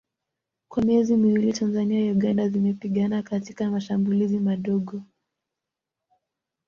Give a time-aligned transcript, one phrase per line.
[0.67, 5.01] Kwa miezi miwili Tanzania na Uganda zilipigana katika mashambulizi madogo